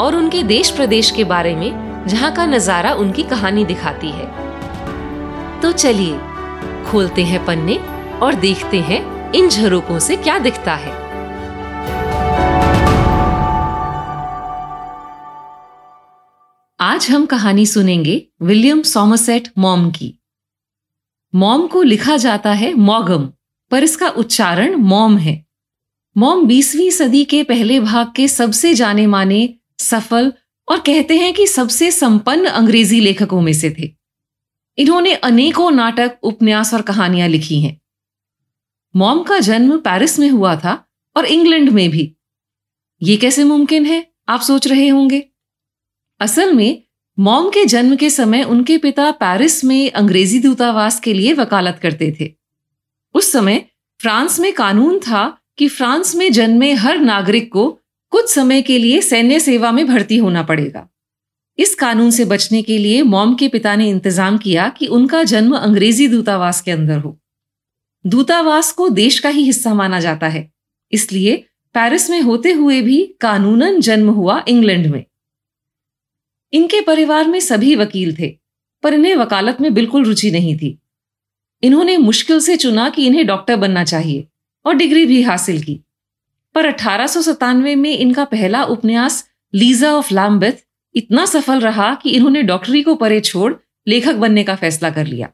और 0.00 0.16
उनके 0.16 0.42
देश 0.42 0.70
प्रदेश 0.70 1.10
के 1.10 1.24
बारे 1.24 1.54
में, 1.56 2.06
जहाँ 2.06 2.32
का 2.32 2.46
नज़ारा 2.46 2.92
उनकी 2.94 3.22
कहानी 3.22 3.64
दिखाती 3.64 4.10
है। 4.10 4.26
तो 5.60 5.72
चलिए, 5.72 6.18
खोलते 6.86 7.24
हैं 7.24 7.44
पन्ने 7.46 7.76
और 8.22 8.34
देखते 8.34 8.80
हैं 8.80 9.32
इन 9.32 9.48
झरोकों 9.48 9.98
से 9.98 10.16
क्या 10.16 10.38
दिखता 10.38 10.74
है। 10.74 10.96
आज 16.80 17.06
हम 17.10 17.26
कहानी 17.26 17.66
सुनेंगे 17.66 18.22
विलियम 18.42 18.82
सोमसेट 18.82 19.48
मॉम 19.58 19.90
की। 19.90 20.14
मॉम 21.34 21.66
को 21.66 21.82
लिखा 21.82 22.16
जाता 22.16 22.52
है 22.52 22.72
मॉगम, 22.74 23.28
पर 23.70 23.82
इसका 23.82 24.08
उच्चारण 24.08 24.74
मॉम 24.74 25.16
है। 25.18 25.44
मॉम 26.16 26.46
20वीं 26.46 26.90
सदी 26.90 27.24
के 27.24 27.42
पहले 27.42 27.80
भाग 27.80 28.12
के 28.16 28.28
सबसे 28.28 28.74
जाने 28.74 29.06
माने 29.06 29.54
सफल 29.78 30.32
और 30.68 30.80
कहते 30.80 31.18
हैं 31.18 31.34
कि 31.34 31.46
सबसे 31.46 31.90
संपन्न 31.90 32.44
अंग्रेज़ी 32.44 33.00
लेखकों 33.00 33.40
में 33.40 33.52
से 33.52 33.76
थे। 33.78 33.96
इन्होंने 34.78 35.14
अनेकों 35.14 35.70
नाटक, 35.70 36.18
उपन्यास 36.22 36.74
और 36.74 36.82
कहानियाँ 36.82 37.28
लिखी 37.28 37.60
हैं। 37.60 37.80
मॉम 38.96 39.22
का 39.22 39.38
जन्म 39.38 39.78
पेरिस 39.78 40.18
में 40.18 40.30
हुआ 40.30 40.56
था 40.56 40.88
और 41.16 41.24
इंग्लैंड 41.24 41.68
में 41.68 41.90
भी। 41.90 42.16
ये 43.02 43.16
कैसे 43.16 43.44
मुमकिन 43.44 43.86
है, 43.86 44.12
आप 44.28 44.40
सोच 44.40 44.66
रहे 44.66 44.88
होंगे। 44.88 45.28
असल 46.20 46.52
में, 46.52 46.82
मॉम 47.18 47.50
के 47.50 47.64
जन्म 47.64 47.96
के 47.96 48.10
समय 48.10 48.42
उनके 48.42 48.78
पिता 48.78 49.10
पेरिस 49.10 49.64
में 49.64 49.90
अंग्रेज़ी 49.90 50.38
दूतावास 50.38 51.00
के 51.00 51.14
लिए 51.14 51.32
वकालत 51.32 51.78
करते 51.82 52.16
थे। 52.20 52.34
उस 53.14 53.32
समय 53.32 53.64
फ्रांस 54.00 54.40
में 54.40 54.52
कानून 54.52 54.98
था 54.98 55.38
कि 55.58 55.68
फ्रांस 55.68 56.14
में 56.14 56.32
जन्मे 56.32 56.72
हर 56.72 56.98
नागरिक 56.98 57.52
को 57.52 57.77
कुछ 58.12 58.30
समय 58.30 58.62
के 58.62 58.78
लिए 58.78 59.00
सैन्य 59.00 59.40
सेवा 59.40 59.72
में 59.72 59.86
भर्ती 59.86 60.16
होना 60.16 60.42
पड़ेगा। 60.42 60.88
इस 61.58 61.74
कानून 61.74 62.10
से 62.10 62.24
बचने 62.24 62.62
के 62.62 62.78
लिए 62.78 63.02
मॉम 63.02 63.34
के 63.34 63.48
पिता 63.48 63.74
ने 63.76 63.88
इंतज़ाम 63.88 64.38
किया 64.38 64.68
कि 64.68 64.86
उनका 64.86 65.22
जन्म 65.24 65.56
अंग्रेज़ी 65.56 66.08
दूतावास 66.08 66.60
के 66.60 66.70
अंदर 66.70 66.98
हो। 66.98 67.18
दूतावास 68.04 68.72
को 68.72 68.88
देश 68.88 69.18
का 69.18 69.28
ही 69.28 69.42
हिस्सा 69.42 69.74
माना 69.74 70.00
जाता 70.00 70.28
है। 70.28 70.50
इसलिए 70.92 71.36
पेरिस 71.74 72.10
में 72.10 72.20
होते 72.20 72.52
हुए 72.52 72.80
भी 72.82 73.02
कानूनन 73.20 73.80
जन्म 73.80 74.10
हुआ 74.10 74.42
इंग्लैंड 74.48 74.86
में। 74.86 75.04
इनके 76.52 76.80
परिवार 76.80 77.28
में 77.28 77.40
सभी 77.40 77.74
वकील 77.76 78.14
थे, 78.18 78.28
पर 78.82 78.94
इन्हें 78.94 79.14
वकालत 79.16 79.60
में 79.60 79.72
बिल्कुल 79.74 80.04
रुचि 80.04 80.30
नहीं 80.30 80.56
थी। 80.58 80.78
इन्होंने 81.62 81.96
मुश्किल 81.96 82.40
से 82.40 82.56
चुना 82.56 82.88
कि 82.88 83.06
इन्हें 83.06 83.26
डॉक्टर 83.26 83.56
बनना 83.56 83.84
चाहिए 83.84 84.26
और 84.64 84.74
डिग्री 84.74 85.04
भी 85.06 85.22
हासिल 85.22 85.62
की। 85.62 85.80
पर 86.58 86.66
अठारह 86.66 87.64
में 87.76 87.98
इनका 87.98 88.24
पहला 88.24 88.64
उपन्यास 88.64 89.30
लीजा 89.54 89.92
ऑफ़ 89.92 90.14
लैम्बेथ 90.14 90.52
इतना 90.94 91.26
सफल 91.26 91.60
रहा 91.60 91.94
कि 91.94 92.10
इन्होंने 92.10 92.42
डॉक्टरी 92.42 92.82
को 92.82 92.94
परे 92.94 93.20
छोड़ 93.20 93.54
लेखक 93.88 94.14
बनने 94.14 94.44
का 94.44 94.54
फैसला 94.54 94.90
कर 94.90 95.06
लिया। 95.06 95.26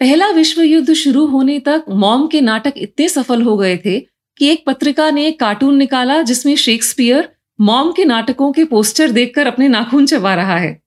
पहला 0.00 0.30
विश्व 0.30 0.62
युद्ध 0.62 0.92
शुरू 0.92 1.26
होने 1.26 1.60
तक 1.60 1.84
मॉम 1.88 2.26
के 2.26 2.40
नाटक 2.40 2.74
इतने 2.76 3.08
सफल 3.08 3.42
हो 3.42 3.56
गए 3.56 3.76
थे 3.76 4.00
कि 4.38 4.48
एक 4.48 4.64
पत्रिका 4.66 5.10
ने 5.10 5.26
एक 5.26 5.40
कार्टून 5.40 5.76
निकाला 5.76 6.22
जिसमें 6.22 6.56
शेक्सपियर 6.56 7.36
मॉम 7.60 7.92
के 7.92 8.04
नाटकों 8.04 8.52
के 8.52 8.64
पोस्टर 8.64 9.10
देखकर 9.10 9.46
अपने 9.46 9.68
नाखून 9.68 10.06
चबा 10.06 10.34
रहा 10.34 10.58
है। 10.58 10.82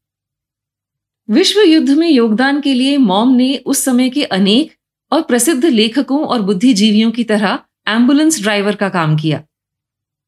विश्व 1.30 1.60
युद्ध 1.60 1.90
में 1.90 2.10
योगदान 2.10 2.62
के 2.62 2.74
लिए 2.74 2.98
मॉम 2.98 3.36
ने 3.36 3.58
उस 3.58 3.84
समय 3.84 4.10
के 4.10 4.24
अनेक 4.24 4.74
और 5.12 5.22
प्रसिद्ध 5.22 5.66
लेखकों 5.66 6.26
और 6.26 6.42
बुद्धिजीवियों 6.42 7.12
की 7.12 7.24
तरह 7.24 7.60
एंबुलेंस 7.88 8.42
ड्राइवर 8.42 8.76
का 8.76 8.90
काम 8.90 9.18
किया। 9.18 9.44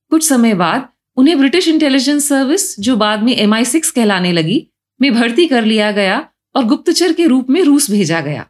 कुछ 0.10 0.28
समय 0.28 0.54
बाद 0.54 0.90
उन्हें 1.18 1.38
ब्रिटिश 1.38 1.68
इंटेलिजेंस 1.68 2.30
सर्विस 2.30 2.80
जो 2.80 2.96
बाद 2.96 3.24
में 3.24 3.36
एम 3.36 3.56
कहलाने 3.76 4.32
लगी, 4.32 4.68
में 5.02 5.14
भर्ती 5.14 5.48
कर 5.48 5.66
लिया 5.66 5.92
गया 5.92 6.30
और 6.56 6.64
गुप्तचर 6.64 7.14
के 7.14 7.26
रूप 7.26 7.50
में 7.50 7.64
रूस 7.64 7.92
भेजा 7.92 8.22
गया। 8.22 8.48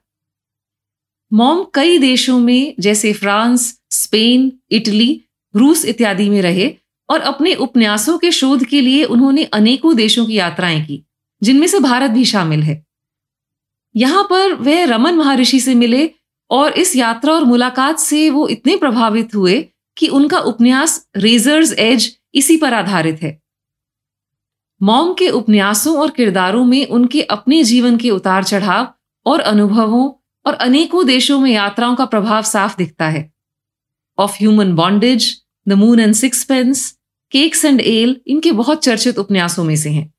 मॉम 1.33 1.65
कई 1.73 1.97
देशों 1.97 2.39
में, 2.39 2.73
जैसे 2.79 3.13
फ्रांस, 3.13 3.79
स्पेन, 3.91 4.51
इटली, 4.71 5.23
रूस 5.55 5.85
इत्यादि 5.85 6.29
में 6.29 6.41
रहे 6.41 6.75
और 7.09 7.19
अपने 7.19 7.53
उपन्यासों 7.55 8.17
के 8.17 8.31
शोध 8.31 8.65
के 8.65 8.81
लिए 8.81 9.03
उन्होंने 9.03 9.43
अनेकों 9.43 9.95
देशों 9.95 10.25
की 10.25 10.33
यात्राएँ 10.33 10.85
की, 10.85 11.03
जिनमें 11.43 11.67
से 11.67 11.79
भारत 11.79 12.11
भी 12.11 12.25
शामिल 12.25 12.63
है। 12.63 12.85
यहाँ 13.95 14.23
पर 14.23 14.53
वह 14.53 14.85
रमन 14.85 15.15
महर्षि 15.15 15.59
से 15.59 15.75
मिले 15.75 16.09
और 16.49 16.73
इस 16.73 16.95
यात्रा 16.95 17.33
और 17.33 17.43
मुलाकात 17.43 17.99
से 17.99 18.29
वो 18.29 18.47
इतने 18.47 18.75
प्रभावित 18.75 19.35
हुए 19.35 19.61
कि 19.97 20.07
उनका 20.07 20.39
उपन्यास 20.39 21.07
रेजर्स 21.17 21.73
एज 21.73 22.17
इसी 22.35 22.57
पर 22.57 22.73
आधारित 22.73 23.21
है। 23.21 23.41
मॉम 24.81 25.13
के 25.13 25.29
उपन्यासों 25.29 25.97
और 25.97 26.09
किरदारों 26.09 26.65
में 26.65 26.87
उनके 26.87 27.21
अपने 27.21 27.63
जीवन 27.63 27.97
के 27.97 28.09
उतार 28.09 28.43
चढ़ाव 28.43 28.93
और 29.25 29.39
अनुभवों 29.39 30.11
और 30.45 30.53
अनेकों 30.53 31.05
देशों 31.05 31.39
में 31.39 31.51
यात्राओं 31.51 31.95
का 31.95 32.05
प्रभाव 32.05 32.43
साफ़ 32.43 32.77
दिखता 32.77 33.07
है। 33.09 33.31
Of 34.17 34.35
human 34.35 34.75
bondage 34.75 35.41
the 35.67 35.73
moon 35.73 35.99
and 35.99 36.13
sixpence 36.43 36.91
cakes 37.31 37.65
and 37.65 37.81
ale 37.81 38.21
इनके 38.27 38.51
बहुत 38.51 38.83
चर्चित 38.83 39.19
उपन्यासों 39.19 39.63
में 39.63 39.75
से 39.75 39.89
हैं। 39.89 40.13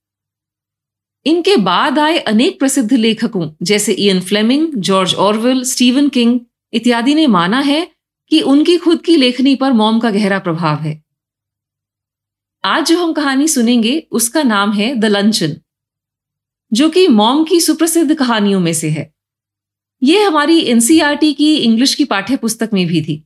इनके 1.28 1.56
बाद 1.56 1.98
आए 1.98 2.18
अनेक 2.18 2.58
प्रसिद्ध 2.58 2.92
लेखकों, 2.92 3.50
जैसे 3.62 3.92
Ian 3.92 4.20
Fleming 4.20 4.74
George 4.74 5.14
Orwell 5.14 5.62
Stephen 5.64 6.08
King 6.08 6.40
इत्यादि 6.72 7.14
ने 7.14 7.26
माना 7.26 7.60
है 7.60 7.90
कि 8.28 8.40
उनकी 8.40 8.76
खुद 8.76 9.02
की 9.02 9.16
लेखनी 9.16 9.54
पर 9.54 9.72
मॉम 9.72 9.98
का 9.98 10.10
गहरा 10.10 10.38
प्रभाव 10.38 10.80
है। 10.80 11.02
आज 12.64 12.86
जो 12.86 13.04
हम 13.04 13.12
कहानी 13.12 13.48
सुनेंगे, 13.48 14.06
उसका 14.10 14.42
नाम 14.42 14.72
है 14.72 14.94
द 14.94 15.04
लंचन 15.04 15.56
जो 16.72 16.88
कि 16.88 17.08
मॉम 17.08 17.44
की 17.44 17.60
सुप्रसिद्ध 17.60 18.14
कहानियों 18.14 18.60
में 18.60 18.72
से 18.72 18.88
है। 18.90 19.14
यह 20.02 20.26
हमारी 20.26 20.60
एनसीआरटी 20.60 21.32
की 21.32 21.56
इंग्लिश 21.56 21.94
की 21.94 22.04
पाठ्य 22.04 22.36
पुस्तक 22.36 22.70
में 22.72 22.86
भी 22.86 23.02
थी। 23.02 23.24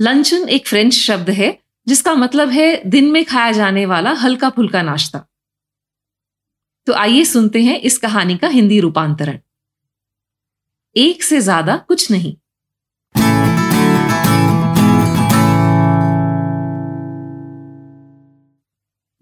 लंचन 0.00 0.48
एक 0.48 0.66
फ्रेंच 0.66 0.94
शब्द 0.94 1.30
है, 1.30 1.58
जिसका 1.88 2.14
मतलब 2.14 2.48
है 2.48 2.82
दिन 2.86 3.10
में 3.10 3.24
खाया 3.24 3.52
जाने 3.52 3.86
वाला 3.86 4.12
हल्का 4.12 4.50
फुल्का 4.50 4.82
नाश्ता। 4.82 5.26
तो 6.86 6.92
आइए 6.92 7.24
सुनते 7.24 7.62
हैं 7.62 7.78
इस 7.80 7.96
कहानी 7.98 8.36
का 8.36 8.48
हिंदी 8.48 8.80
रूपांतरण। 8.80 9.38
एक 10.96 11.22
से 11.22 11.40
ज़्यादा 11.40 11.76
कुछ 11.88 12.10
नहीं। 12.10 12.34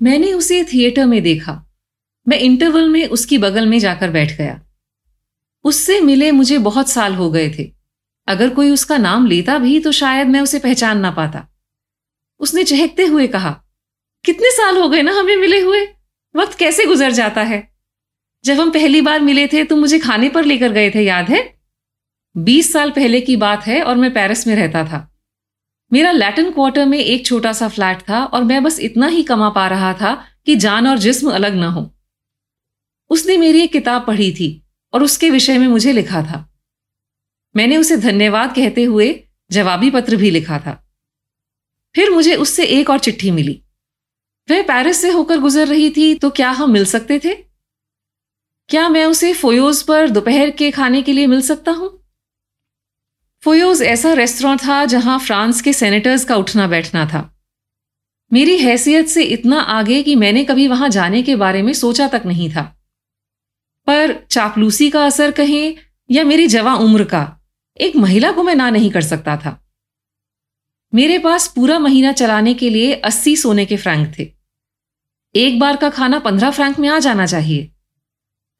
मैंने 0.00 0.32
उसे 0.32 0.62
थिएटर 0.64 1.06
में 1.06 1.22
देखा। 1.22 1.60
मैं 2.26 2.38
इंटरवल 2.38 2.88
में 2.88 3.06
उसकी 3.08 3.38
बगल 3.38 3.66
में 3.66 3.78
जाकर 3.78 4.10
बैठ 4.10 4.36
गया। 4.38 4.60
उससे 5.64 6.00
मिले 6.00 6.30
मुझे 6.30 6.58
बहुत 6.58 6.88
साल 6.88 7.14
हो 7.14 7.30
गए 7.30 7.48
थे। 7.50 7.70
अगर 8.28 8.54
कोई 8.54 8.70
उसका 8.70 8.98
नाम 8.98 9.26
लेता 9.26 9.58
भी 9.58 9.78
तो 9.80 9.92
शायद 9.92 10.28
मैं 10.28 10.40
उसे 10.40 10.58
पहचान 10.58 11.00
ना 11.00 11.10
पाता। 11.10 11.46
उसने 12.40 12.64
चहकते 12.64 13.06
हुए 13.06 13.26
कहा, 13.26 13.50
कितने 14.24 14.50
साल 14.50 14.78
हो 14.78 14.88
गए 14.88 15.02
ना 15.02 15.12
हमें 15.12 15.36
मिले 15.36 15.60
हुए? 15.60 15.86
वक्त 16.36 16.58
कैसे 16.58 16.86
गुजर 16.86 17.12
जाता 17.12 17.42
है? 17.42 17.76
जब 18.44 18.60
हम 18.60 18.70
पहली 18.70 19.00
बार 19.00 19.20
मिले 19.20 19.48
थे 19.48 19.64
तो 19.64 19.76
मुझे 19.76 19.98
खाने 19.98 20.28
पर 20.28 20.44
लेकर 20.44 20.72
गए 20.72 20.90
थे, 20.90 21.02
याद 21.02 21.28
है? 21.28 21.54
बीस 22.36 22.72
साल 22.72 22.90
पहले 22.90 23.20
की 23.20 23.36
बात 23.36 23.66
है 23.66 23.82
और 23.82 23.96
मैं 23.96 24.14
पेरिस 24.14 24.46
में 24.46 24.56
रहता 24.56 24.84
था। 24.84 25.16
मेरा 25.92 26.12
लैटिन 26.12 26.50
क्वार्टर 26.50 26.86
में 26.86 26.98
एक 26.98 27.26
छोटा 27.26 27.52
सा 27.52 27.68
फ्लैट 27.68 28.00
था 28.00 28.24
और 28.24 28.44
मैं 28.44 28.62
बस 28.62 28.80
इतना 28.80 29.06
ही 29.06 29.22
कमा 29.22 29.50
पा 29.50 29.68
रहा 29.68 29.94
था 29.94 30.24
कि 30.46 30.56
जान 30.56 30.86
और 30.86 30.98
जिस्म 30.98 31.30
अलग 31.30 31.54
ना 31.54 31.68
हो। 31.68 31.96
उसने 33.10 33.36
मेरी 33.36 33.60
एक 33.60 33.72
किताब 33.72 34.06
पढ़ी 34.06 34.32
थी 34.32 34.66
और 34.92 35.02
उसके 35.02 35.30
विषय 35.30 35.58
में 35.58 35.68
मुझे 35.68 35.92
लिखा 35.92 36.22
था। 36.22 36.54
मैंने 37.56 37.76
उसे 37.76 37.96
धन्यवाद 37.96 38.54
कहते 38.54 38.84
हुए 38.84 39.24
जवाबी 39.50 39.90
पत्र 39.90 40.16
भी 40.16 40.30
लिखा 40.30 40.58
था। 40.58 40.94
फिर 41.94 42.10
मुझे 42.10 42.34
उससे 42.34 42.64
एक 42.64 42.90
और 42.90 42.98
चिट्ठी 42.98 43.30
मिली। 43.30 43.63
वह 44.50 44.62
पेरिस 44.62 45.02
से 45.02 45.10
होकर 45.10 45.38
गुजर 45.38 45.66
रही 45.68 45.90
थी 45.90 46.14
तो 46.14 46.30
क्या 46.30 46.50
हम 46.50 46.70
मिल 46.70 46.84
सकते 46.84 47.18
थे? 47.18 47.34
क्या 48.68 48.88
मैं 48.88 49.04
उसे 49.04 49.32
फोयोज 49.32 49.82
पर 49.82 50.10
दोपहर 50.10 50.50
के 50.50 50.70
खाने 50.70 51.02
के 51.02 51.12
लिए 51.12 51.26
मिल 51.26 51.40
सकता 51.40 51.72
हूँ? 51.72 52.04
फोयोज 53.42 53.82
ऐसा 53.82 54.12
रेस्टोरेंट 54.12 54.64
था 54.64 54.84
जहाँ 54.84 55.18
फ्रांस 55.18 55.62
के 55.62 55.72
सेनेटर्स 55.72 56.24
का 56.24 56.36
उठना 56.36 56.66
बैठना 56.66 57.06
था। 57.06 57.30
मेरी 58.32 58.58
हैसियत 58.58 59.08
से 59.08 59.22
इतना 59.22 59.60
आगे 59.60 60.02
कि 60.02 60.14
मैंने 60.16 60.44
कभी 60.44 60.68
वहाँ 60.68 60.88
जाने 60.88 61.22
के 61.22 61.36
बारे 61.36 61.62
में 61.62 61.72
सोचा 61.72 62.08
तक 62.08 62.22
नहीं 62.26 62.50
था। 62.50 62.62
पर 63.86 64.26
चापलूसी 64.30 64.90
का 64.90 65.06
असर 65.06 65.30
कहें 65.30 65.76
या 66.10 66.24
मेरी 66.24 66.46
जवा 66.46 66.74
उम्र 66.74 67.04
का, 67.04 67.40
एक 67.80 67.96
महिला 67.96 68.32
को 68.32 68.42
मैं 68.42 68.54
ना 68.54 68.70
नहीं 68.70 68.90
कर 68.90 69.00
सकता 69.00 69.36
था। 69.36 69.63
मेरे 70.94 71.18
पास 71.18 71.46
पूरा 71.48 71.78
महीना 71.78 72.12
चलाने 72.12 72.54
के 72.54 72.68
लिए 72.70 72.94
अस्सी 72.94 73.36
सोने 73.36 73.64
के 73.66 73.76
फ्रैंक 73.76 74.12
थे। 74.18 74.26
एक 75.34 75.58
बार 75.58 75.76
का 75.76 75.88
खाना 75.90 76.18
पंद्रह 76.18 76.50
फ्रैंक 76.50 76.78
में 76.78 76.88
आ 76.88 76.98
जाना 76.98 77.26
चाहिए। 77.26 77.70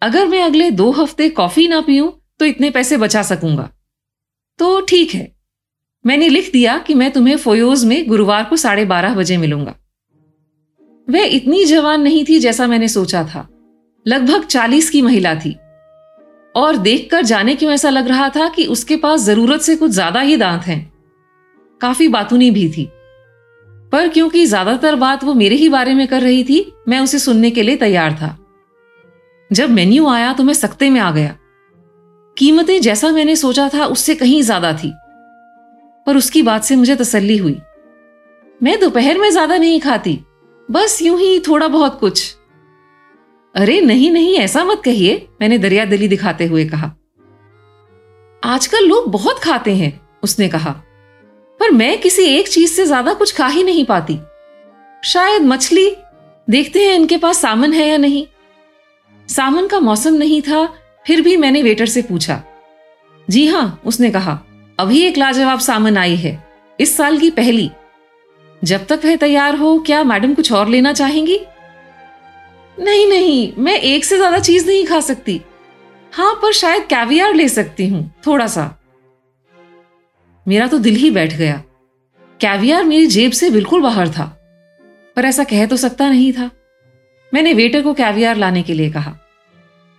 अगर 0.02 0.26
मैं 0.26 0.42
अगले 0.42 0.70
दो 0.72 0.90
हफ़्ते 0.92 1.28
कॉफ़ी 1.30 1.66
ना 1.68 1.80
पीऊं 1.80 2.10
तो 2.40 2.44
इतने 2.44 2.70
पैसे 2.70 2.96
बचा 2.96 3.22
सकूँगा। 3.22 3.68
तो 4.58 4.80
ठीक 4.80 5.14
है। 5.14 5.32
मैंने 6.04 6.28
लिख 6.28 6.50
दिया 6.52 6.76
कि 6.78 6.94
मैं 6.94 7.10
तुम्हें 7.10 7.36
फोयोज 7.36 7.84
में 7.84 8.06
गुरुवार 8.08 8.44
को 8.44 8.56
साढ़े 8.56 8.84
बारह 8.84 9.14
बजे 9.14 9.36
मिलूँगा। 9.36 9.74
वह 11.08 11.24
इतनी 11.26 11.64
जवान 11.64 12.02
नहीं 12.02 12.24
थी 12.24 12.38
जैसा 12.38 12.66
मैंने 12.66 12.88
सोचा 12.88 13.22
था। 13.24 13.46
लगभग 14.06 14.44
चालीस 14.44 14.90
की 14.90 15.02
महिला 15.02 15.34
थी। 15.34 15.56
और 16.54 16.76
देखकर 16.76 17.22
जाने 17.22 17.54
क्यों 17.54 17.72
ऐसा 17.72 17.90
लग 17.90 18.08
रहा 18.08 18.28
था 18.28 18.48
कि 18.48 18.66
उसके 18.66 18.96
पास 18.96 19.20
ज़रूरत 19.20 19.60
से 19.60 19.76
कुछ 19.76 19.90
ज़्यादा 19.90 20.20
ही 20.20 20.36
दांत 20.36 20.62
हैं। 20.62 20.93
काफ़ी 21.80 22.08
बातूनी 22.08 22.50
भी 22.50 22.68
थी। 22.68 22.88
पर 23.92 24.08
क्योंकि 24.08 24.44
ज़्यादातर 24.46 24.94
बात 24.96 25.24
वो 25.24 25.34
मेरे 25.34 25.56
ही 25.56 25.68
बारे 25.68 25.94
में 25.94 26.06
कर 26.08 26.22
रही 26.22 26.42
थी, 26.44 26.72
मैं 26.88 27.00
उसे 27.00 27.18
सुनने 27.18 27.50
के 27.50 27.62
लिए 27.62 27.76
तैयार 27.76 28.12
था। 28.12 28.36
जब 29.50 29.70
मेन्यू 29.70 30.08
आया 30.08 30.32
तो 30.32 30.44
मैं 30.44 30.54
सख्ते 30.54 30.88
में 30.90 31.00
आ 31.00 31.10
गया। 31.10 31.36
कीमतें 32.36 32.80
जैसा 32.80 33.10
मैंने 33.10 33.36
सोचा 33.36 33.68
था 33.68 33.84
उससे 33.86 34.14
कहीं 34.14 34.42
ज़्यादा 34.42 34.72
थी। 34.74 34.92
पर 36.06 36.16
उसकी 36.16 36.42
बात 36.42 36.64
से 36.64 36.76
मुझे 36.76 36.96
तसल्ली 36.96 37.36
हुई। 37.36 37.56
मैं 38.60 38.78
दोपहर 38.80 39.18
में 39.18 39.30
ज़्यादा 39.30 39.56
नहीं 39.56 39.80
खाती, 39.80 40.18
बस 40.68 40.98
यूँ 41.02 41.18
ही 41.20 41.38
थोड़ा 41.40 41.68
बहुत 41.68 41.98
कुछ। 42.00 42.34
अरे 43.54 43.80
नहीं 43.80 44.10
नहीं, 44.10 44.34
ऐसा 44.36 44.64
मत 44.64 44.82
कहिए, 44.84 45.26
मैंने 45.40 45.58
दरिया 45.58 45.84
दिली 45.84 46.08
दिखाते 46.08 46.46
हुए 46.46 46.64
कहा। 46.64 46.94
आजकल 48.42 48.86
लोग 48.86 49.10
बहुत 49.10 49.38
खाते 49.38 49.74
हैं, 49.74 50.00
उसने 50.22 50.48
कहा। 50.48 50.74
पर 51.60 51.70
मैं 51.70 52.00
किसी 52.00 52.22
एक 52.28 52.48
चीज़ 52.48 52.72
से 52.72 52.84
ज़्यादा 52.86 53.12
कुछ 53.14 53.34
खा 53.34 53.46
ही 53.46 53.62
नहीं 53.62 53.84
पाती। 53.84 54.18
शायद 55.02 55.42
मछली, 55.42 55.90
देखते 56.48 56.86
हैं 56.86 56.94
इनके 56.94 57.16
पास 57.16 57.40
सामन 57.42 57.72
है 57.72 57.86
या 57.88 57.96
नहीं। 57.96 58.26
सामन 59.28 59.66
का 59.66 59.80
मौसम 59.80 60.14
नहीं 60.14 60.40
था, 60.42 60.66
फिर 61.06 61.20
भी 61.20 61.36
मैंने 61.36 61.62
वेटर 61.62 61.86
से 61.86 62.02
पूछा। 62.02 62.42
जी 63.28 63.46
हाँ 63.46 63.80
उसने 63.86 64.10
कहा, 64.10 64.38
अभी 64.78 65.00
एक 65.02 65.18
लाजवाब 65.18 65.58
सामन 65.60 65.96
आई 65.96 66.16
है, 66.16 66.42
इस 66.78 66.96
साल 66.96 67.18
की 67.18 67.30
पहली। 67.30 67.70
जब 68.62 68.86
तक 68.86 69.00
वह 69.04 69.16
तैयार 69.16 69.56
हो, 69.56 69.78
क्या 69.78 70.02
मैडम 70.04 70.34
कुछ 70.34 70.52
और 70.52 70.68
लेना 70.68 70.92
चाहेंगी? 70.92 71.40
नहीं 72.78 73.06
नहीं, 73.06 73.52
मैं 73.58 73.74
एक 73.74 74.04
से 74.04 74.16
ज़्यादा 74.16 74.38
चीज़ 74.38 74.66
नहीं 74.66 74.84
खा 74.86 75.00
सकती। 75.00 75.40
हाँ 76.12 76.34
पर 76.34 76.52
शायद 76.52 76.86
कैवियर 76.86 77.34
ले 77.34 77.48
सकती 77.48 77.88
हूँ, 77.88 78.10
थोड़ा 78.26 78.46
सा। 78.46 78.74
मेरा 80.46 80.66
तो 80.66 80.78
दिल 80.78 80.94
ही 80.94 81.10
बैठ 81.10 81.34
गया। 81.34 81.62
कैवियर 82.40 82.84
मेरी 82.84 83.06
जेब 83.06 83.32
से 83.32 83.50
बिल्कुल 83.50 83.82
बाहर 83.82 84.08
था, 84.08 84.24
पर 85.16 85.24
ऐसा 85.24 85.44
कह 85.44 85.66
तो 85.66 85.76
सकता 85.76 86.08
नहीं 86.08 86.32
था। 86.32 86.50
मैंने 87.32 87.52
वेटर 87.54 87.82
को 87.82 87.94
कैवियर 87.94 88.36
लाने 88.36 88.62
के 88.62 88.74
लिए 88.74 88.90
कहा, 88.90 89.16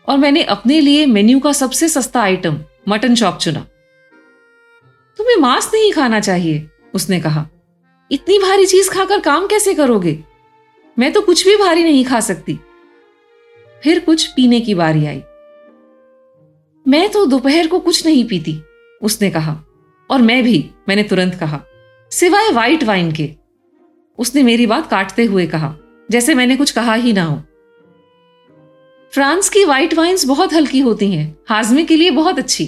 और 0.07 0.18
मैंने 0.18 0.44
अपने 0.44 0.80
लिए 0.81 1.06
मेन्यू 1.06 1.39
का 1.39 1.51
सबसे 1.53 1.89
सस्ता 1.89 2.21
आइटम, 2.21 2.59
मटन 2.89 3.15
चॉप 3.15 3.38
चुना। 3.38 3.65
तुम्हें 5.19 5.38
मांस 5.38 5.71
नहीं 5.74 5.92
खाना 5.92 6.19
चाहिए, 6.19 6.68
उसने 6.94 7.19
कहा। 7.19 7.48
इतनी 8.12 8.39
भारी 8.39 8.65
चीज़ 8.65 8.89
खाकर 8.89 9.19
काम 9.19 9.48
कैसे 9.48 9.74
करोगे? 9.74 10.19
मैं 10.98 11.12
तो 11.13 11.21
कुछ 11.21 11.45
भी 11.48 11.56
भारी 11.57 11.83
नहीं 11.83 12.03
खा 12.06 12.19
सकती। 12.19 12.59
फिर 13.83 14.00
कुछ 14.00 14.25
पीने 14.27 14.59
की 14.62 14.75
बारी 14.75 15.06
आई। 15.06 15.21
मैं 16.86 17.09
तो 17.09 17.25
दोपहर 17.25 17.68
को 17.68 17.80
कुछ 17.80 18.06
नहीं 18.06 18.24
पीती, 18.27 18.62
उसने 19.01 19.30
कहा। 19.30 19.62
और 20.09 20.21
मैं 20.21 20.43
भी, 20.43 20.69
मैंने 20.89 21.03
तुरंत 21.03 21.35
कहा, 21.35 21.61
सिवाय 22.11 22.51
वाइट 22.51 22.83
वाइन 22.83 23.11
के। 23.11 23.35
उसने 24.19 24.43
मेरी 24.43 24.65
बात 24.65 24.89
काटते 24.89 25.25
हुए 25.25 25.45
कहा, 25.47 25.75
जैसे 26.11 26.33
मैंने 26.35 26.55
कुछ 26.55 26.71
कहा 26.71 26.93
ही 26.93 27.13
ना 27.13 27.23
हो। 27.23 27.41
फ्रांस 29.13 29.49
की 29.49 29.63
व्हाइट 29.65 29.93
वाइन्स 29.93 30.25
बहुत 30.25 30.53
हल्की 30.53 30.79
होती 30.79 31.11
हैं, 31.11 31.37
हाजमे 31.49 31.83
के 31.83 31.95
लिए 31.95 32.11
बहुत 32.11 32.39
अच्छी। 32.39 32.65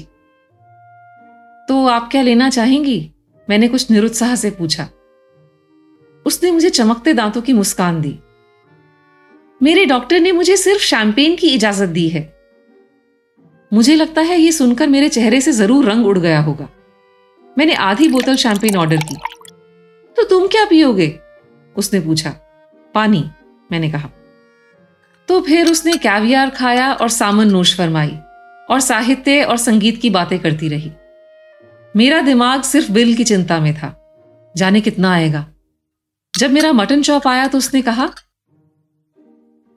तो 1.68 1.86
आप 1.88 2.12
क्या 2.12 2.22
लेना 2.22 2.50
चाहेंगी? 2.50 3.12
मैंने 3.50 3.68
कुछ 3.68 3.92
निरुत्साह 3.92 4.36
से 4.36 4.50
पूछा। 4.50 4.90
उसने 6.26 6.52
मुझे 6.52 6.70
चमकते 6.70 7.14
दांतों 7.14 7.42
की 7.42 7.54
मुस्कान 7.54 8.02
दी। 8.02 8.20
मेरे 9.64 9.86
डॉक्टर 9.86 10.20
ने 10.20 10.32
मुझे 10.32 10.58
सिर्फ़ 10.58 10.82
शैंपेन 10.82 11.36
की 11.36 11.48
इजाज़त 11.48 11.90
दी 11.90 12.10
है। 12.10 12.38
मुझे 13.74 13.96
लगता 13.96 14.22
है 14.22 14.38
यह 14.40 14.52
सुनकर 14.52 14.88
मेरे 14.88 15.10
चेहरे 15.10 15.42
से 15.42 15.52
ज़रूर 15.52 15.86
रंग 15.86 16.06
उड़ 16.06 16.18
गया 16.20 16.42
होगा। 16.42 16.70
मैंने 17.58 17.74
आधी 17.74 18.08
बोतल 18.08 18.36
शैंपेन 18.36 18.78
ऑर्डर 18.78 18.98
की। 18.98 19.16
तो 20.18 20.24
तुम 20.24 20.48
क्या 20.48 20.66
पियोगे? 20.66 21.20
उसने 21.76 22.00
पूछा। 22.00 22.30
पानी, 22.94 23.30
मैंने 23.72 23.92
कहा। 23.92 24.10
तो 25.28 25.42
फिर 25.42 25.72
उसने 25.72 25.94
कैवियार 25.94 26.50
खाया 26.50 26.94
और 26.94 27.10
सामन 27.10 27.48
नोश 27.48 27.78
फरमाई 27.78 28.18
और 28.70 28.80
साहित्य 28.80 29.44
और 29.44 29.58
संगीत 29.58 30.02
की 30.02 30.10
बातें 30.10 30.40
करती 30.40 30.68
रही। 30.68 30.92
मेरा 31.96 32.22
दिमाग 32.22 32.62
सिर्फ़ 32.62 32.92
बिल 32.92 33.16
की 33.16 33.24
चिंता 33.24 33.60
में 33.60 33.74
था। 33.74 34.04
जाने 34.58 34.82
कितना 34.82 35.14
आएगा। 35.14 35.48
जब 36.38 36.52
मेरा 36.52 36.74
मटन 36.74 37.02
चॉप 37.02 37.28
आया 37.28 37.48
तो 37.48 37.58
उसने 37.58 37.82
कहा, 37.82 38.10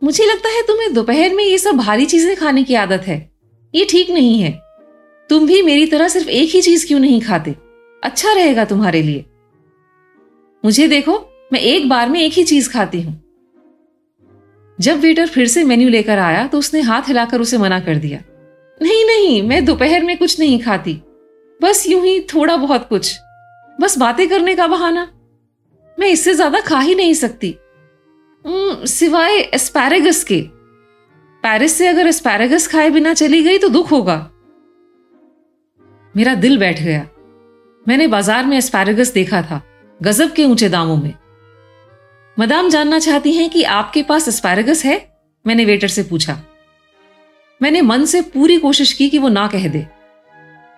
मुझे 0.02 0.24
लगता 0.24 0.48
है 0.48 0.62
तुम्हें 0.62 0.94
दोपहर 0.94 1.34
में 1.34 1.44
ये 1.44 1.58
सब 1.58 1.72
भारी 1.72 2.06
चीज़ें 2.06 2.36
खाने 2.36 2.62
की 2.62 2.74
आदत 2.74 3.02
है। 3.06 3.30
ये 3.74 3.84
ठीक 3.84 4.10
नहीं 4.10 4.40
है। 4.40 4.60
तुम 5.28 5.46
भी 5.46 5.62
मेरी 5.62 5.86
तरह 5.86 6.08
सिर्फ़ 6.08 6.28
एक 6.28 6.50
ही 6.50 6.62
चीज़ 6.62 6.86
क्यों 6.86 7.00
नहीं 7.00 7.20
खाते? 7.20 7.69
अच्छा 8.02 8.32
रहेगा 8.32 8.64
तुम्हारे 8.64 9.02
लिए। 9.02 9.24
मुझे 10.64 10.86
देखो, 10.88 11.18
मैं 11.52 11.60
एक 11.60 11.88
बार 11.88 12.08
में 12.08 12.20
एक 12.20 12.32
ही 12.32 12.44
चीज़ 12.44 12.70
खाती 12.72 13.00
हूँ। 13.02 13.20
जब 14.78 15.00
वेटर 15.00 15.26
फिर 15.26 15.46
से 15.46 15.64
मेन्यू 15.64 15.88
लेकर 15.88 16.18
आया 16.18 16.46
तो 16.46 16.58
उसने 16.58 16.80
हाथ 16.80 17.08
हिलाकर 17.08 17.40
उसे 17.40 17.58
मना 17.58 17.80
कर 17.80 17.96
दिया। 17.96 18.20
नहीं 18.80 19.04
नहीं, 19.06 19.42
मैं 19.42 19.64
दोपहर 19.64 20.04
में 20.04 20.16
कुछ 20.18 20.38
नहीं 20.40 20.58
खाती। 20.62 21.00
बस 21.60 21.84
यूँ 21.88 22.04
ही 22.04 22.20
थोड़ा 22.34 22.56
बहुत 22.56 22.88
कुछ। 22.88 23.16
बस 23.78 23.98
बातें 23.98 24.28
करने 24.28 24.54
का 24.56 24.66
बहाना। 24.66 25.08
मैं 25.98 26.08
इससे 26.08 26.34
ज़्यादा 26.34 26.60
खा 26.60 26.78
ही 26.80 26.94
नहीं 26.94 27.14
सकती। 27.14 27.54
सिवाय 28.88 29.38
एस्पैरेगस 29.54 30.22
के। 30.24 30.40
पेरिस 31.44 31.74
से 31.74 31.86
अगर 31.86 32.06
एस्पैरेगस 32.06 32.66
खाए 32.68 32.90
बिना 32.90 33.14
चली 33.14 33.42
गई 33.42 33.58
तो 33.58 33.68
दुख 33.68 33.90
होगा। 33.92 34.16
मेरा 36.14 36.34
दिल 36.34 36.58
बैठ 36.58 36.80
गया। 36.80 37.06
मैंने 37.86 38.06
बाज़ार 38.06 38.46
में 38.46 38.56
एस्पैरेगस 38.56 39.12
देखा 39.12 39.40
था, 39.42 39.60
गजब 40.00 40.32
के 40.32 40.44
ऊँचे 40.44 40.68
दामों 40.68 40.96
में। 40.96 41.14
मदाम 42.36 42.68
जानना 42.70 42.98
चाहती 42.98 43.32
हैं 43.32 43.48
कि 43.50 43.62
आपके 43.62 44.02
पास 44.02 44.28
एस्पैरेगस 44.28 44.84
है? 44.84 44.98
मैंने 45.44 45.64
वेटर 45.64 45.88
से 45.88 46.02
पूछा। 46.02 46.40
मैंने 47.60 47.80
मन 47.82 48.04
से 48.04 48.20
पूरी 48.24 48.58
कोशिश 48.58 48.92
की 48.92 49.08
कि 49.08 49.18
वो 49.18 49.28
ना 49.28 49.46
कह 49.46 49.66
दे, 49.68 49.86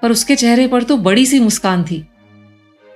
पर 0.02 0.11
उसके 0.11 0.37
चेहरे 0.37 0.66
पर 0.66 0.82
तो 0.82 0.97
बड़ी 0.99 1.26
सी 1.26 1.40
मुस्कान 1.40 1.85
थी। 1.85 2.04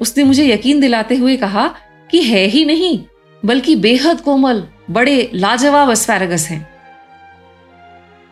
उसने 0.01 0.25
मुझे 0.25 0.47
यकीन 0.47 0.81
दिलाते 0.81 1.17
हुए 1.17 1.37
कहा 1.37 1.67
कि 2.11 2.23
है 2.23 2.45
ही 2.47 2.65
नहीं, 2.65 2.99
बल्कि 3.43 3.77
बेहद 3.77 4.21
कोमल, 4.21 4.63
बड़े, 4.91 5.31
लाजवाब 5.35 5.91
एस्पैरागस 5.91 6.49
हैं। 6.49 6.69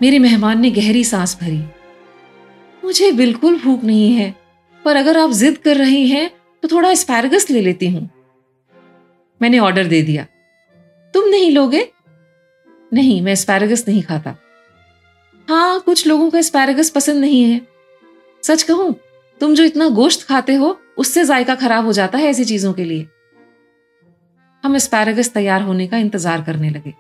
मेरे 0.01 0.19
मेहमान 0.19 0.61
ने 0.61 0.71
गहरी 0.71 1.05
सांस 1.05 1.37
भरी। 1.41 1.63
मुझे 2.83 3.13
बिल्कुल 3.13 3.59
भूख 3.59 3.85
नहीं 3.85 4.13
है। 4.13 4.35
पर 4.85 4.97
अगर 4.97 5.19
आप 5.19 5.31
जिद 5.33 5.59
कर 5.59 5.77
रहे 5.77 6.05
हैं 6.07 6.31
तो 6.63 6.69
थोड़ा 6.69 6.95
स्पैरगस 6.95 7.51
ले 7.51 7.61
लेती 7.61 7.89
हूँ। 7.89 8.09
मैंने 9.41 9.59
ऑर्डर 9.59 9.87
दे 9.87 10.03
दिया। 10.03 10.27
तुम 11.15 11.29
नहीं 11.29 11.51
लोगे? 11.51 11.89
नहीं, 12.93 13.21
मैं 13.23 13.33
एस्पैरागस 13.33 13.85
नहीं 13.89 14.03
खाता। 14.03 14.35
हाँ 15.49 15.81
कुछ 15.81 16.07
लोगों 16.07 16.31
को 16.31 16.37
एस्पैरागस 16.37 16.91
पसंद 16.91 17.21
नहीं 17.21 17.43
है। 17.43 17.61
सच 18.43 18.63
कहूँ, 18.63 18.95
तुम 19.41 19.55
जो 19.55 19.65
इतना 19.65 19.89
गोश्त 19.89 20.23
खाते 20.23 20.55
हो, 20.55 20.79
उससे 20.99 21.25
जायका 21.25 21.55
खराब 21.55 21.85
हो 21.85 21.93
जाता 21.93 22.19
है 22.19 22.27
ऐसी 22.27 22.45
चीज़ों 22.45 22.73
के 22.73 22.85
लिए। 22.85 23.07
हम 24.65 24.79
स्पैरगस 24.79 25.33
तैयार 25.33 25.63
होने 25.63 25.87
का 25.87 25.97
इंतज़ार 25.97 26.43
करने 26.43 26.71
लगे। 26.71 26.93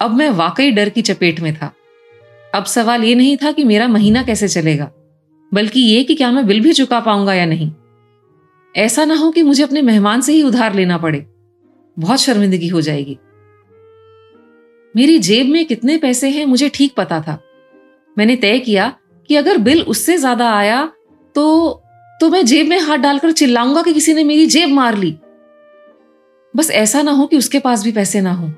अब 0.00 0.14
मैं 0.14 0.28
वाकई 0.30 0.70
डर 0.70 0.88
की 0.88 1.02
चपेट 1.02 1.40
में 1.40 1.54
था। 1.54 1.72
अब 2.54 2.64
सवाल 2.64 3.04
यह 3.04 3.16
नहीं 3.16 3.36
था 3.36 3.52
कि 3.52 3.64
मेरा 3.64 3.88
महीना 3.88 4.22
कैसे 4.22 4.48
चलेगा। 4.48 4.90
बल्कि 5.52 5.80
ये 5.80 6.02
कि 6.04 6.14
क्या 6.14 6.30
मैं 6.32 6.46
बिल 6.46 6.60
भी 6.60 6.72
चुका 6.72 7.00
पाऊँगा 7.00 7.34
या 7.34 7.44
नहीं? 7.46 7.70
ऐसा 8.74 9.04
ना 9.04 9.14
हो 9.14 9.30
कि 9.30 9.42
मुझे 9.42 9.62
अपने 9.62 9.82
मेहमान 9.82 10.20
से 10.20 10.32
ही 10.32 10.42
उधार 10.42 10.74
लेना 10.74 10.98
पड़े। 10.98 11.24
बहुत 11.96 12.20
शर्मिंदगी 12.20 12.68
हो 12.68 12.80
जाएगी। 12.80 13.18
मेरी 14.94 15.18
जेब 15.18 15.46
में 15.46 15.64
कितने 15.66 15.96
पैसे 15.98 16.30
हैं 16.30 16.44
मुझे 16.46 16.68
ठीक 16.68 16.94
पता 16.96 17.20
था। 17.20 17.38
मैंने 18.16 18.36
तय 18.36 18.58
किया 18.58 18.88
कि 19.30 19.36
अगर 19.36 19.58
बिल 19.58 19.82
उससे 19.84 20.16
ज़्यादा 20.18 20.50
आया 20.52 20.84
तो 21.34 21.82
तो 22.20 22.28
मैं 22.30 22.44
जेब 22.46 22.68
में 22.68 22.78
हाथ 22.80 22.98
डालकर 22.98 23.32
चिल्लाऊँगा 23.32 23.82
कि 23.82 23.92
किसी 23.94 24.14
ने 24.14 24.24
मेरी 24.24 24.46
जेब 24.46 24.68
मार 24.68 24.96
ली। 24.96 25.16
बस 26.54 26.70
ऐसा 26.72 27.02
ना 27.02 27.10
हो 27.10 27.26
कि 27.26 27.36
उसके 27.36 27.58
पास 27.58 27.84
भी 27.84 27.92
पैसे 27.92 28.20
ना 28.20 28.32
हो। 28.32 28.50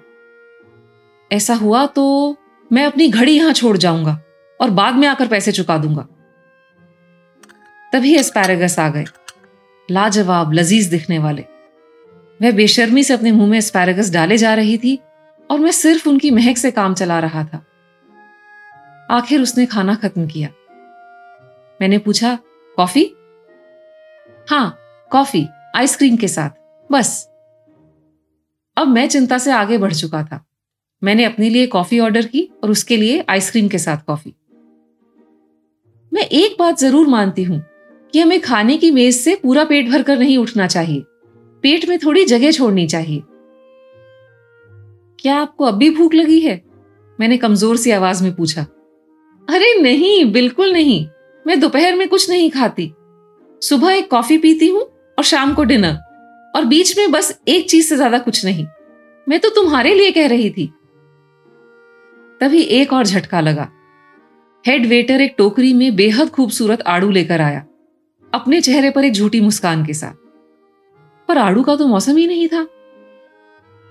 ऐसा 1.31 1.55
हुआ 1.55 1.87
तो 1.87 2.37
मैं 2.71 2.85
अपनी 2.85 3.09
घड़ी 3.09 3.33
यहाँ 3.33 3.53
छोड़ 3.53 3.77
जाऊँगा 3.77 4.21
और 4.61 4.71
बाद 4.71 4.95
में 4.95 5.09
आकर 5.09 5.29
पैसे 5.29 5.53
चुका 5.53 5.79
दूँगा। 5.79 6.07
तभी 7.99 8.15
एस्पैरेगस 8.15 8.79
आ 8.79 8.89
गए। 8.89 9.05
लाजवाब, 9.91 10.53
लजीज 10.53 10.87
दिखने 10.87 11.19
वाले। 11.19 11.45
वह 12.41 12.51
बेशर्मी 12.51 13.03
से 13.05 13.15
अपने 13.15 13.33
मुँह 13.33 13.49
में 13.51 13.59
एस्पैरेगस 13.59 14.11
डाले 14.11 14.37
जा 14.37 14.55
रही 14.55 14.77
थी 14.79 14.99
और 15.51 15.59
मैं 15.59 15.71
सिर्फ़ 15.71 16.09
उनकी 16.09 16.31
महक 16.31 16.57
से 16.57 16.71
काम 16.71 16.95
चला 16.95 17.19
रहा 17.19 17.45
था। 17.45 17.65
आखिर 19.11 19.43
उसने 19.43 19.67
खाना 19.67 19.95
खत्म 19.95 20.27
किया। 20.27 20.49
मैंने 21.81 21.99
पूछा, 21.99 22.39
कॉफ़ी? 22.77 23.05
हाँ 24.51 24.79
कॉफ़ी, 25.11 25.47
आइसक्रीम 25.77 26.17
के 26.17 26.29
साथ, 26.29 26.51
बस। 26.93 27.31
अब 28.77 28.89
मैं 28.89 29.09
चिंता 29.09 29.39
से 29.39 29.53
आगे 29.53 29.79
बढ़ 29.79 29.95
चुका 29.95 30.23
था। 30.23 30.45
मैंने 31.03 31.25
अपने 31.25 31.51
लिए 31.51 31.67
कॉफ़ी 31.67 31.99
ऑर्डर 31.99 32.27
की 32.27 32.51
और 32.63 32.71
उसके 32.71 32.97
लिए 32.97 33.25
आइसक्रीम 33.29 33.69
के 33.69 33.79
साथ 33.79 33.97
कॉफ़ी। 33.97 34.35
मैं 36.13 36.23
एक 36.23 36.57
बात 36.59 36.79
ज़रूर 36.79 37.07
मानती 37.07 37.43
हूँ 37.43 37.65
कि 38.15 38.21
हमें 38.21 38.41
खाने 38.41 38.77
की 38.77 38.91
मेज 38.91 39.15
से 39.17 39.35
पूरा 39.35 39.65
पेट 39.65 39.89
भरकर 39.89 40.19
नहीं 40.19 40.37
उठना 40.39 40.67
चाहिए। 40.67 41.05
पेट 41.65 41.89
में 41.89 41.99
थोड़ी 41.99 42.25
जगह 42.25 42.53
छोड़नी 42.53 42.87
चाहिए। 42.87 43.23
क्या 45.19 45.37
आपको 45.37 45.65
अब 45.65 45.75
भी 45.75 45.91
भूख 45.91 46.15
लगी 46.15 46.41
है? 46.41 46.61
मैंने 47.19 47.37
कमज़ोर 47.37 47.77
सी 47.77 47.91
आवाज़ 47.91 48.23
में 48.25 48.35
पूछा। 48.35 48.63
अरे 49.49 49.75
नहीं, 49.83 50.25
बिल्कुल 50.33 50.73
नहीं। 50.73 51.07
मैं 51.47 51.59
दोपहर 51.61 51.95
में 51.95 52.09
कुछ 52.09 52.29
नहीं 52.31 52.51
खाती। 52.51 52.93
सुबह 53.63 53.93
एक 53.93 54.11
कॉफ़ी 54.11 54.39
पीती 54.39 54.69
हूँ 54.69 54.83
और 54.83 55.25
शाम 55.25 55.55
को 55.55 55.65
डिनर। 55.65 55.97
और 56.55 56.65
बीच 56.65 56.97
में 56.99 57.11
बस 57.11 57.39
एक 57.49 57.69
चीज़ 57.71 57.89
से 57.89 57.97
ज़्यादा 57.97 58.19
कुछ 58.19 58.45
नहीं। 58.45 58.67
मैं 59.27 59.39
तो 59.41 59.49
तुम्हारे 59.49 59.95
लिए 59.95 60.11
कह 60.11 60.27
रही 60.29 60.51
थी। 60.51 60.67
तभी 62.41 62.61
एक 62.61 62.93
और 62.93 63.05
झटका 63.05 63.41
लगा। 63.41 63.69
हेड 64.65 64.87
वेटर 64.87 65.21
एक 65.21 65.35
टोकरी 65.39 65.73
में 65.73 65.97
बेहद 65.97 66.31
खूबसूरत 66.31 66.83
आड़ू 66.87 67.11
लेकर 67.11 67.41
आया। 67.41 67.65
अपने 68.33 68.61
चेहरे 68.61 68.91
पर 68.91 69.05
एक 69.05 69.13
झूठी 69.13 69.41
मुस्कान 69.41 69.85
के 69.87 69.95
साथ। 69.95 70.15
पर 71.29 71.39
आड़ू 71.39 71.63
का 71.63 71.77
तो 71.77 71.87
मौसम 71.87 72.17
ही 72.17 72.27
नहीं 72.27 72.49
था। 72.49 72.67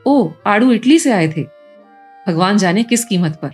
ओ 0.06 0.30
आड़ू 0.48 0.72
इटली 0.72 1.00
से 1.00 1.12
आए 1.12 1.28
थे। 1.28 1.44
भगवान 2.28 2.58
जाने 2.58 2.84
किस 2.84 3.06
कीमत 3.06 3.40
पर। 3.42 3.52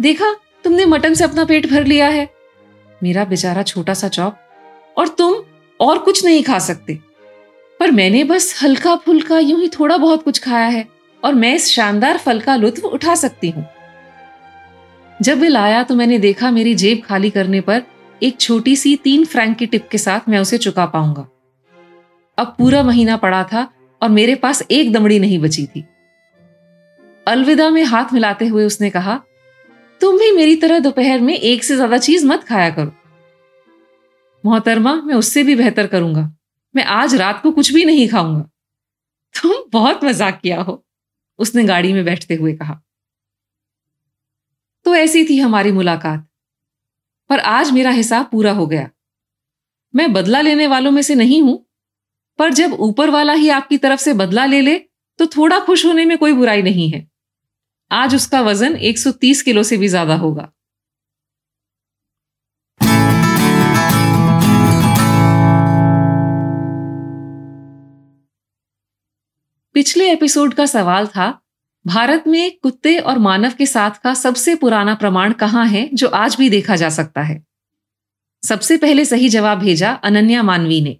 देखा, 0.00 0.34
तुमने 0.64 0.84
मटन 0.84 1.14
से 1.14 1.24
अपना 1.24 1.44
पेट 1.44 1.70
भर 1.70 1.84
लिया 1.84 2.08
है। 2.08 2.28
मेरा 3.02 3.24
बेचारा 3.24 3.62
छोटा 3.62 3.94
सा 3.94 4.08
चौक, 4.08 4.36
और 4.98 5.08
तुम 5.08 5.34
और 5.80 5.98
कुछ 5.98 6.24
नहीं 6.24 6.42
खा 6.42 6.58
सकते। 6.58 6.98
पर 7.80 7.90
मैंने 7.90 8.24
बस 8.24 8.62
हल्का 8.62 8.96
फुल्का 8.96 9.38
यूँ 9.38 9.60
ही 9.60 9.68
थोड़ा 9.68 9.96
बहुत 9.96 10.22
कुछ 10.22 10.38
खाया 10.38 10.66
है, 10.66 10.86
और 11.24 11.34
मैं 11.34 11.54
इस 11.54 11.68
शानदार 11.68 12.18
फल 12.18 12.40
का 12.40 12.56
लुत्फ 12.56 12.84
उठा 12.84 13.14
सकती 13.14 13.50
हूँ। 13.50 13.66
जब 15.22 15.40
बिल 15.40 15.56
आया 15.56 15.82
तो 15.82 15.94
मैंने 15.94 16.18
देखा 16.18 16.50
मेरी 16.50 16.74
जेब 16.74 17.02
खाली 17.04 17.30
करने 17.30 17.60
पर 17.60 17.82
एक 18.22 18.40
छोटी 18.40 18.74
सी 18.76 18.94
तीन 18.96 19.24
फ्रैंक 19.24 19.56
की 19.58 19.66
टिप 19.66 19.88
के 19.88 19.98
साथ 19.98 20.28
मैं 20.28 20.38
उसे 20.38 20.58
चुका 20.58 20.86
पाऊँगा। 20.86 21.26
अब 22.38 22.54
पूरा 22.58 22.82
महीना 22.82 23.16
पड़ा 23.16 23.42
था 23.44 23.68
और 24.02 24.08
मेरे 24.10 24.34
पास 24.34 24.62
एक 24.70 24.92
दमड़ी 24.92 25.18
नहीं 25.18 25.38
बची 25.38 25.66
थी। 25.66 25.84
अलविदा 27.26 27.68
में 27.70 27.82
हाथ 27.84 28.12
मिलाते 28.12 28.46
हुए 28.46 28.64
उसने 28.64 28.90
कहा, 28.90 29.20
तुम 30.00 30.18
भी 30.18 30.30
मेरी 30.32 30.56
तरह 30.56 30.78
दोपहर 30.78 31.20
में 31.20 31.34
एक 31.34 31.64
से 31.64 31.74
ज़्यादा 31.76 31.98
चीज़ 31.98 32.26
मत 32.26 32.44
खाया 32.44 32.70
करो। 32.70 32.92
मोहतरमा, 34.44 34.94
मैं 34.94 35.14
उससे 35.14 35.42
भी 35.42 35.54
बेहतर 35.54 35.86
करूँगा। 35.86 36.30
मैं 36.74 36.84
आज 36.84 37.14
रात 37.14 37.40
को 37.42 37.50
कुछ 37.52 37.72
भी 37.72 37.84
नहीं 37.84 38.08
खाऊँगा। 38.08 38.50
तुम 39.34 39.52
बहुत 39.72 40.04
मज़ाक 40.04 40.40
किया 40.40 40.60
हो, 40.60 40.84
उसने 41.38 41.64
गाड़ी 41.64 41.92
में 41.92 42.04
बैठते 42.04 42.34
हुए 42.34 42.52
कहा। 42.52 42.80
तो 44.86 44.94
ऐसी 44.94 45.24
थी 45.24 45.38
हमारी 45.38 45.72
मुलाकात। 45.72 46.26
पर 47.30 47.38
आज 47.40 47.70
मेरा 47.70 47.90
हिसाब 47.92 48.28
पूरा 48.32 48.52
हो 48.52 48.66
गया। 48.66 48.88
मैं 49.94 50.12
बदला 50.12 50.40
लेने 50.40 50.66
वालों 50.66 50.90
में 50.90 51.02
से 51.02 51.14
नहीं 51.14 51.40
हूँ, 51.42 51.64
पर 52.38 52.52
जब 52.52 52.72
ऊपर 52.80 53.10
वाला 53.10 53.32
ही 53.32 53.48
आपकी 53.50 53.78
तरफ़ 53.78 54.00
से 54.00 54.14
बदला 54.14 54.44
ले 54.46 54.60
ले 54.60 54.78
तो 55.18 55.26
थोड़ा 55.26 55.58
खुश 55.60 55.84
होने 55.86 56.04
में 56.04 56.16
कोई 56.18 56.32
बुराई 56.32 56.62
नहीं 56.62 56.88
है। 56.90 57.06
आज 57.90 58.14
उसका 58.14 58.40
वज़न 58.42 58.76
130 58.78 59.42
किलो 59.42 59.62
से 59.62 59.76
भी 59.76 59.88
ज़्यादा 59.88 60.14
होगा। 60.16 60.50
पिछले 69.74 70.10
एपिसोड 70.12 70.54
का 70.54 70.66
सवाल 70.66 71.06
था 71.06 71.26
भारत 71.86 72.24
में 72.26 72.58
कुत्ते 72.62 72.98
और 72.98 73.18
मानव 73.18 73.52
के 73.58 73.66
साथ 73.66 73.90
का 73.90 74.14
सबसे 74.14 74.54
पुराना 74.54 74.94
प्रमाण 74.94 75.32
कहाँ 75.32 75.66
है, 75.66 75.88
जो 75.94 76.08
आज 76.08 76.36
भी 76.36 76.50
देखा 76.50 76.76
जा 76.76 76.88
सकता 76.88 77.22
है? 77.22 77.44
सबसे 78.42 78.76
पहले 78.76 79.04
सही 79.04 79.28
जवाब 79.28 79.58
भेजा 79.58 79.92
अनन्या 79.92 80.42
मानवी 80.42 80.80
ने। 80.80 80.96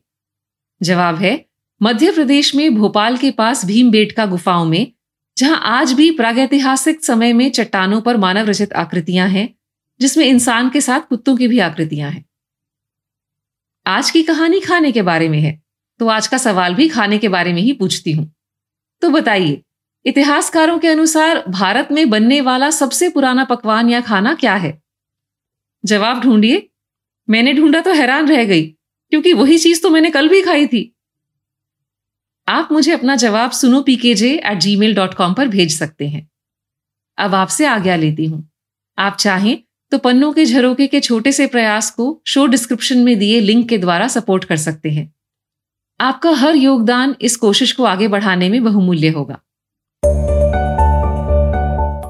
जवाब 0.83 1.15
है, 1.15 1.45
मध्य 1.83 2.13
प्रदेश 2.13 2.55
में 2.55 2.75
भोपाल 2.75 3.17
के 3.17 3.31
पास 3.31 3.65
भीमबेटका 3.65 4.27
गुफाओं 4.27 4.65
में, 4.65 4.93
जहाँ 5.39 5.61
आज 5.65 5.93
भी 5.93 6.11
प्रागैतिहासिक 6.11 7.05
समय 7.05 7.33
में 7.33 7.51
चट्टानों 7.51 8.01
पर 8.01 8.17
मानव 8.17 8.49
रचित 8.49 8.73
आकृतियाँ 8.73 9.29
हैं, 9.29 9.55
जिसमें 10.01 10.27
इंसान 10.27 10.71
के 10.71 10.81
साथ 10.81 11.01
कुत्तों 11.01 11.37
की 11.37 11.49
भी 11.49 11.59
आकृतियाँ 11.59 12.11
हैं। 12.11 12.25
आज 13.87 14.11
की 14.11 14.23
कहानी 14.23 14.61
खाने 14.61 14.93
के 14.93 15.03
बारे 15.03 15.29
में 15.29 15.41
है 15.41 15.63
तो 16.01 16.09
आज 16.09 16.27
का 16.27 16.39
सवाल 16.39 16.75
भी 16.75 16.89
खाने 16.89 17.19
के 17.19 17.29
बारे 17.29 17.53
में 17.53 17.61
ही 17.63 17.73
पूछती 17.73 18.13
हूँ। 18.13 18.33
तो 19.03 19.11
बताइए 19.11 19.63
इतिहासकारों 20.07 20.79
के 20.79 20.89
अनुसार 20.89 21.43
भारत 21.49 21.89
में 21.93 22.09
बनने 22.11 22.41
वाला 22.41 22.71
सबसे 22.71 23.09
पुराना 23.09 23.45
पकवान 23.45 23.89
या 23.89 24.01
खाना 24.01 24.35
क्या 24.35 24.55
है? 24.55 24.79
जवाब 25.85 26.21
ढूंढिए। 26.21 26.69
मैंने 27.29 27.53
ढूंढा 27.53 27.81
तो 27.81 27.93
हैरान 27.93 28.29
रह 28.29 28.45
गई, 28.45 28.67
क्योंकि 29.13 29.33
वही 29.33 29.59
चीज़ 29.59 29.83
तो 29.83 29.91
मैंने 29.91 30.11
कल 30.11 30.29
भी 30.29 30.41
खाई 30.43 30.67
थी। 30.67 30.91
आप 32.49 32.69
मुझे 32.73 32.93
अपना 32.93 33.17
जवाब 33.17 33.51
सुनो 33.51 33.81
PKJ 33.83 34.31
at 34.37 34.59
Gmail 34.77 34.95
dot 34.95 35.15
com 35.15 35.35
पर 35.35 35.49
भेज 35.49 35.79
सकते 35.79 36.09
हैं। 36.09 36.29
अब 37.19 37.35
आपसे 37.35 37.67
आज्ञा 37.67 37.97
लेती 37.97 38.27
हूँ। 38.27 38.49
आप 38.99 39.17
चाहें 39.17 39.57
तो 39.93 39.99
पन्नों 39.99 40.33
के 40.33 40.45
झरोके 40.45 40.87
के 40.87 41.01
छोटे 41.01 41.33
से 41.33 41.47
प्रयास 41.47 41.91
को 41.91 42.23
शो 42.27 42.47
डिस्क्रिप्शन 42.47 42.99
में 42.99 43.19
दिए 43.19 43.41
लिंक 43.41 43.69
के 43.69 43.79
द्वारा 43.79 44.09
सपोर्ट 44.09 44.45
कर 44.45 44.57
सकते 44.57 44.91
हैं। 44.91 45.13
आपका 46.01 46.31
हर 46.31 46.57
योगदान 46.57 47.17
इस 47.21 47.37
कोशिश 47.37 47.73
को 47.73 47.85
आगे 47.85 48.09
बढ़ाने 48.09 48.49
में 48.49 48.63
बहुमूल्य 48.65 49.09
होगा। 49.09 49.41